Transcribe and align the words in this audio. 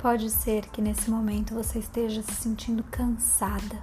Pode 0.00 0.30
ser 0.30 0.64
que 0.70 0.80
nesse 0.80 1.10
momento 1.10 1.52
você 1.52 1.78
esteja 1.78 2.22
se 2.22 2.32
sentindo 2.32 2.82
cansada, 2.84 3.82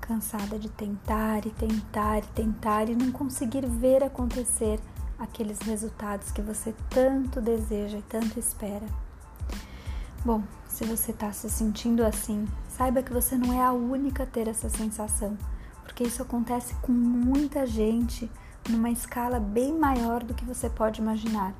cansada 0.00 0.56
de 0.56 0.68
tentar 0.68 1.44
e 1.44 1.50
tentar 1.50 2.18
e 2.18 2.26
tentar 2.28 2.88
e 2.88 2.94
não 2.94 3.10
conseguir 3.10 3.66
ver 3.66 4.04
acontecer 4.04 4.78
aqueles 5.18 5.58
resultados 5.58 6.30
que 6.30 6.40
você 6.40 6.72
tanto 6.88 7.40
deseja 7.40 7.98
e 7.98 8.02
tanto 8.02 8.38
espera. 8.38 8.86
Bom, 10.24 10.44
se 10.68 10.84
você 10.84 11.10
está 11.10 11.32
se 11.32 11.50
sentindo 11.50 12.06
assim, 12.06 12.46
saiba 12.68 13.02
que 13.02 13.12
você 13.12 13.36
não 13.36 13.52
é 13.52 13.60
a 13.60 13.72
única 13.72 14.22
a 14.22 14.26
ter 14.26 14.46
essa 14.46 14.68
sensação, 14.68 15.36
porque 15.82 16.04
isso 16.04 16.22
acontece 16.22 16.74
com 16.74 16.92
muita 16.92 17.66
gente 17.66 18.30
numa 18.68 18.90
escala 18.90 19.40
bem 19.40 19.76
maior 19.76 20.22
do 20.22 20.32
que 20.32 20.44
você 20.44 20.70
pode 20.70 21.00
imaginar. 21.00 21.52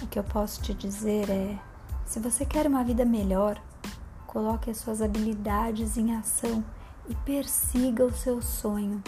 O 0.00 0.06
que 0.06 0.20
eu 0.20 0.24
posso 0.24 0.62
te 0.62 0.72
dizer 0.72 1.28
é 1.28 1.58
se 2.06 2.20
você 2.20 2.46
quer 2.46 2.66
uma 2.66 2.84
vida 2.84 3.04
melhor, 3.04 3.60
coloque 4.26 4.70
as 4.70 4.78
suas 4.78 5.02
habilidades 5.02 5.98
em 5.98 6.14
ação 6.14 6.64
e 7.08 7.14
persiga 7.16 8.04
o 8.04 8.14
seu 8.14 8.40
sonho. 8.40 9.02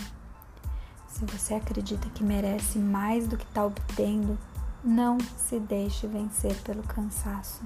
Se 1.07 1.25
você 1.25 1.55
acredita 1.55 2.09
que 2.11 2.25
merece 2.25 2.79
mais 2.79 3.27
do 3.27 3.37
que 3.37 3.45
está 3.45 3.65
obtendo, 3.65 4.37
não 4.83 5.17
se 5.37 5.61
deixe 5.61 6.07
vencer 6.07 6.55
pelo 6.63 6.83
cansaço. 6.83 7.63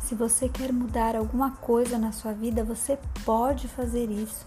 Se 0.00 0.14
você 0.16 0.48
quer 0.48 0.72
mudar 0.72 1.14
alguma 1.14 1.52
coisa 1.52 1.96
na 1.96 2.10
sua 2.10 2.32
vida, 2.32 2.64
você 2.64 2.98
pode 3.24 3.68
fazer 3.68 4.10
isso. 4.10 4.44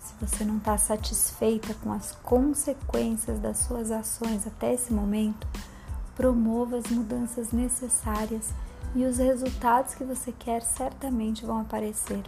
Se 0.00 0.14
você 0.20 0.44
não 0.44 0.56
está 0.56 0.76
satisfeita 0.76 1.72
com 1.74 1.92
as 1.92 2.12
consequências 2.22 3.38
das 3.38 3.58
suas 3.58 3.92
ações 3.92 4.46
até 4.46 4.74
esse 4.74 4.92
momento, 4.92 5.46
promova 6.16 6.76
as 6.76 6.88
mudanças 6.88 7.52
necessárias 7.52 8.52
e 8.94 9.04
os 9.04 9.18
resultados 9.18 9.94
que 9.94 10.04
você 10.04 10.32
quer 10.32 10.62
certamente 10.62 11.44
vão 11.44 11.60
aparecer. 11.60 12.22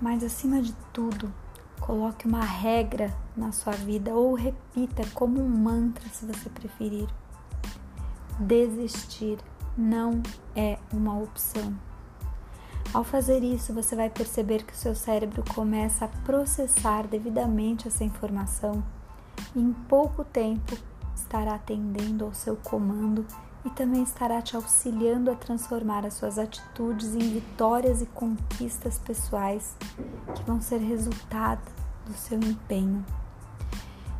Mas 0.00 0.22
acima 0.22 0.60
de 0.60 0.72
tudo, 0.92 1.32
coloque 1.80 2.26
uma 2.26 2.44
regra 2.44 3.12
na 3.36 3.52
sua 3.52 3.72
vida 3.72 4.14
ou 4.14 4.34
repita 4.34 5.04
como 5.14 5.40
um 5.40 5.48
mantra 5.48 6.08
se 6.10 6.26
você 6.26 6.48
preferir. 6.48 7.08
Desistir 8.38 9.38
não 9.76 10.22
é 10.54 10.78
uma 10.92 11.18
opção. 11.18 11.74
Ao 12.92 13.02
fazer 13.02 13.42
isso, 13.42 13.72
você 13.72 13.96
vai 13.96 14.10
perceber 14.10 14.64
que 14.64 14.74
o 14.74 14.76
seu 14.76 14.94
cérebro 14.94 15.42
começa 15.54 16.04
a 16.04 16.08
processar 16.08 17.06
devidamente 17.06 17.88
essa 17.88 18.04
informação 18.04 18.82
e 19.54 19.60
em 19.60 19.72
pouco 19.72 20.24
tempo 20.24 20.76
estará 21.14 21.54
atendendo 21.54 22.24
ao 22.24 22.34
seu 22.34 22.56
comando 22.56 23.26
e 23.64 23.70
também 23.70 24.02
estará 24.02 24.42
te 24.42 24.56
auxiliando 24.56 25.30
a 25.30 25.34
transformar 25.34 26.04
as 26.04 26.14
suas 26.14 26.38
atitudes 26.38 27.14
em 27.14 27.32
vitórias 27.32 28.02
e 28.02 28.06
conquistas 28.06 28.98
pessoais 28.98 29.76
que 30.34 30.42
vão 30.44 30.60
ser 30.60 30.78
resultado 30.78 31.62
do 32.06 32.12
seu 32.14 32.38
empenho. 32.38 33.04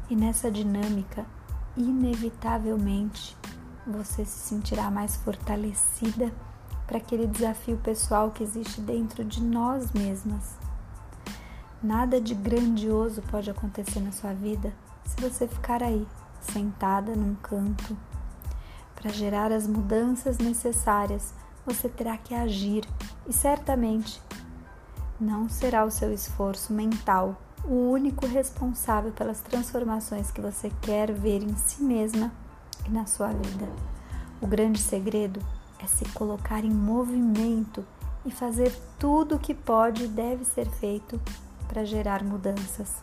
E 0.09 0.15
nessa 0.15 0.51
dinâmica, 0.51 1.27
inevitavelmente, 1.77 3.37
você 3.87 4.25
se 4.25 4.48
sentirá 4.48 4.91
mais 4.91 5.17
fortalecida 5.17 6.33
para 6.87 6.98
aquele 6.98 7.27
desafio 7.27 7.79
pessoal 7.79 8.31
que 8.31 8.43
existe 8.43 8.81
dentro 8.81 9.25
de 9.25 9.43
nós 9.43 9.93
mesmas. 9.93 10.57
Nada 11.83 12.20
de 12.20 12.35
grandioso 12.35 13.23
pode 13.23 13.51
acontecer 13.51 13.98
na 14.01 14.13
sua 14.13 14.33
vida 14.33 14.73
se 15.05 15.20
você 15.20 15.48
ficar 15.48 15.83
aí, 15.83 16.07
sentada 16.41 17.15
num 17.17 17.35
canto, 17.35 17.97
para 19.03 19.11
gerar 19.11 19.50
as 19.50 19.67
mudanças 19.67 20.39
necessárias, 20.39 21.34
você 21.67 21.89
terá 21.89 22.17
que 22.17 22.34
agir 22.34 22.89
e 23.27 23.33
certamente 23.33 24.23
não 25.20 25.48
será 25.48 25.85
o 25.85 25.90
seu 25.90 26.13
esforço 26.14 26.73
mental 26.73 27.36
o 27.64 27.90
único 27.90 28.27
responsável 28.27 29.13
pelas 29.13 29.40
transformações 29.40 30.30
que 30.30 30.40
você 30.40 30.70
quer 30.80 31.13
ver 31.13 31.42
em 31.42 31.57
si 31.57 31.83
mesma 31.83 32.33
e 32.86 32.90
na 32.90 33.07
sua 33.07 33.29
vida. 33.29 33.68
O 34.40 34.46
grande 34.46 34.80
segredo 34.80 35.40
é 35.79 35.86
se 35.86 36.05
colocar 36.11 36.64
em 36.64 36.70
movimento 36.70 37.84
e 38.24 38.30
fazer 38.30 38.73
tudo 38.98 39.36
o 39.36 39.39
que 39.39 39.55
pode 39.55 40.05
e 40.05 40.08
deve 40.08 40.45
ser 40.45 40.69
feito 40.69 41.20
para 41.69 41.84
gerar 41.84 42.23
mudanças. 42.23 42.96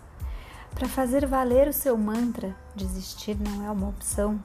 Para 0.75 0.87
fazer 0.87 1.25
valer 1.25 1.67
o 1.67 1.73
seu 1.73 1.97
mantra, 1.97 2.55
desistir 2.75 3.37
não 3.39 3.65
é 3.65 3.71
uma 3.71 3.87
opção, 3.89 4.39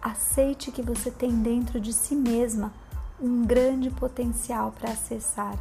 Aceite 0.00 0.70
que 0.70 0.82
você 0.82 1.10
tem 1.10 1.30
dentro 1.42 1.80
de 1.80 1.92
si 1.92 2.14
mesma 2.14 2.72
um 3.20 3.44
grande 3.44 3.90
potencial 3.90 4.72
para 4.72 4.92
acessar 4.92 5.58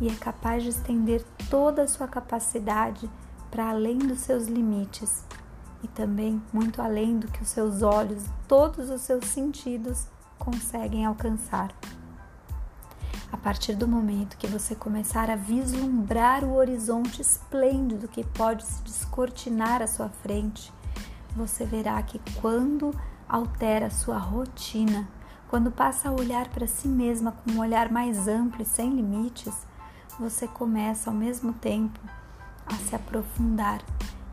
e 0.00 0.08
é 0.08 0.14
capaz 0.14 0.62
de 0.62 0.68
estender 0.68 1.24
toda 1.50 1.82
a 1.82 1.88
sua 1.88 2.06
capacidade 2.06 3.10
para 3.50 3.68
além 3.70 3.98
dos 3.98 4.20
seus 4.20 4.46
limites 4.46 5.24
e 5.82 5.88
também 5.88 6.40
muito 6.52 6.80
além 6.80 7.18
do 7.18 7.26
que 7.28 7.42
os 7.42 7.48
seus 7.48 7.82
olhos, 7.82 8.22
todos 8.46 8.90
os 8.90 9.00
seus 9.00 9.24
sentidos 9.24 10.06
conseguem 10.38 11.04
alcançar. 11.04 11.74
A 13.32 13.36
partir 13.36 13.74
do 13.74 13.88
momento 13.88 14.36
que 14.36 14.46
você 14.46 14.74
começar 14.74 15.30
a 15.30 15.36
vislumbrar 15.36 16.44
o 16.44 16.54
horizonte 16.54 17.22
esplêndido 17.22 18.08
que 18.08 18.24
pode 18.24 18.64
se 18.64 18.82
descortinar 18.82 19.82
à 19.82 19.86
sua 19.86 20.08
frente, 20.08 20.72
você 21.34 21.64
verá 21.64 22.02
que 22.02 22.20
quando 22.40 22.92
altera 23.30 23.90
sua 23.90 24.18
rotina, 24.18 25.08
quando 25.48 25.70
passa 25.70 26.08
a 26.08 26.12
olhar 26.12 26.48
para 26.48 26.66
si 26.66 26.88
mesma 26.88 27.32
com 27.32 27.52
um 27.52 27.60
olhar 27.60 27.90
mais 27.90 28.26
amplo 28.26 28.62
e 28.62 28.66
sem 28.66 28.90
limites, 28.90 29.54
você 30.18 30.48
começa 30.48 31.08
ao 31.08 31.16
mesmo 31.16 31.52
tempo 31.52 31.98
a 32.66 32.74
se 32.74 32.94
aprofundar 32.94 33.80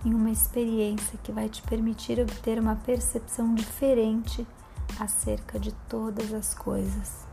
em 0.03 0.13
uma 0.13 0.31
experiência 0.31 1.17
que 1.23 1.31
vai 1.31 1.47
te 1.47 1.61
permitir 1.61 2.19
obter 2.19 2.59
uma 2.59 2.75
percepção 2.75 3.53
diferente 3.53 4.45
acerca 4.99 5.59
de 5.59 5.71
todas 5.87 6.33
as 6.33 6.53
coisas. 6.53 7.25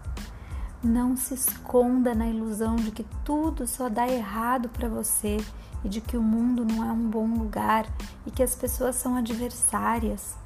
Não 0.82 1.16
se 1.16 1.32
esconda 1.32 2.14
na 2.14 2.28
ilusão 2.28 2.76
de 2.76 2.91
que 2.91 3.06
tudo 3.25 3.66
só 3.66 3.88
dá 3.88 4.06
errado 4.06 4.69
para 4.69 4.88
você 4.88 5.38
e 5.82 5.88
de 5.88 6.00
que 6.00 6.16
o 6.16 6.22
mundo 6.22 6.64
não 6.64 6.84
é 6.84 6.92
um 6.92 7.08
bom 7.08 7.26
lugar 7.26 7.86
e 8.26 8.31
que 8.31 8.42
as 8.42 8.54
pessoas 8.54 8.96
são 8.96 9.16
adversárias. 9.16 10.36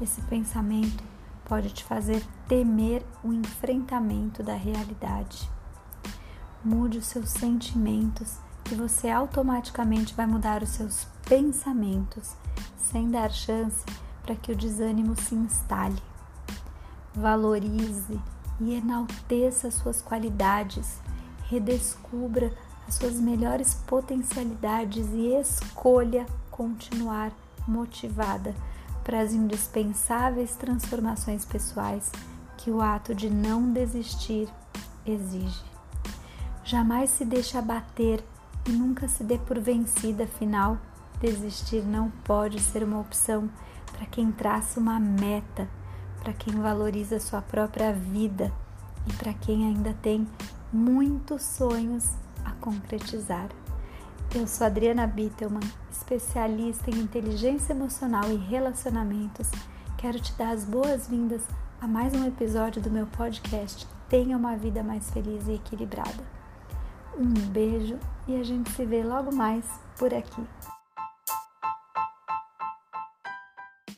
Esse 0.00 0.20
pensamento 0.22 1.02
pode 1.46 1.70
te 1.70 1.82
fazer 1.82 2.22
temer 2.46 3.02
o 3.24 3.32
enfrentamento 3.32 4.42
da 4.42 4.54
realidade. 4.54 5.48
Mude 6.62 6.98
os 6.98 7.06
seus 7.06 7.30
sentimentos 7.30 8.36
e 8.70 8.74
você 8.74 9.08
automaticamente 9.08 10.12
vai 10.12 10.26
mudar 10.26 10.62
os 10.62 10.70
seus 10.70 11.06
pensamentos, 11.26 12.34
sem 12.76 13.10
dar 13.10 13.30
chance 13.30 13.84
para 14.22 14.34
que 14.34 14.52
o 14.52 14.56
desânimo 14.56 15.16
se 15.16 15.34
instale. 15.34 16.02
Valorize 17.14 18.20
e 18.60 18.74
enalteça 18.74 19.70
suas 19.70 20.02
qualidades, 20.02 21.00
redescubra 21.44 22.52
as 22.86 22.96
suas 22.96 23.14
melhores 23.14 23.74
potencialidades 23.86 25.06
e 25.12 25.28
escolha 25.40 26.26
continuar 26.50 27.32
motivada 27.66 28.54
para 29.06 29.20
as 29.20 29.32
indispensáveis 29.32 30.56
transformações 30.56 31.44
pessoais 31.44 32.10
que 32.56 32.72
o 32.72 32.82
ato 32.82 33.14
de 33.14 33.30
não 33.30 33.72
desistir 33.72 34.48
exige. 35.06 35.62
Jamais 36.64 37.10
se 37.10 37.24
deixe 37.24 37.56
abater 37.56 38.20
e 38.66 38.72
nunca 38.72 39.06
se 39.06 39.22
dê 39.22 39.38
por 39.38 39.60
vencida, 39.60 40.24
afinal, 40.24 40.76
desistir 41.20 41.84
não 41.84 42.10
pode 42.24 42.60
ser 42.60 42.82
uma 42.82 42.98
opção 42.98 43.48
para 43.92 44.06
quem 44.06 44.32
traça 44.32 44.80
uma 44.80 44.98
meta, 44.98 45.68
para 46.18 46.32
quem 46.32 46.54
valoriza 46.54 47.20
sua 47.20 47.40
própria 47.40 47.92
vida 47.92 48.52
e 49.06 49.12
para 49.12 49.32
quem 49.32 49.66
ainda 49.66 49.94
tem 50.02 50.26
muitos 50.72 51.42
sonhos 51.42 52.10
a 52.44 52.50
concretizar. 52.60 53.50
Eu 54.34 54.48
sou 54.48 54.66
Adriana 54.66 55.06
Bittelman, 55.06 55.62
especialista 56.06 56.88
em 56.88 57.00
inteligência 57.00 57.72
emocional 57.72 58.30
e 58.30 58.36
relacionamentos. 58.36 59.50
Quero 59.98 60.20
te 60.20 60.32
dar 60.34 60.50
as 60.50 60.64
boas-vindas 60.64 61.42
a 61.80 61.88
mais 61.88 62.14
um 62.14 62.24
episódio 62.24 62.80
do 62.80 62.90
meu 62.90 63.06
podcast 63.08 63.88
Tenha 64.08 64.36
uma 64.36 64.56
vida 64.56 64.84
mais 64.84 65.10
feliz 65.10 65.48
e 65.48 65.54
equilibrada. 65.54 66.22
Um 67.18 67.32
beijo 67.48 67.98
e 68.28 68.36
a 68.36 68.44
gente 68.44 68.70
se 68.70 68.84
vê 68.84 69.02
logo 69.02 69.34
mais 69.34 69.64
por 69.98 70.14
aqui. 70.14 70.75